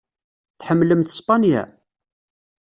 Tḥemmlemt 0.59 1.15
Spanya? 1.19 1.63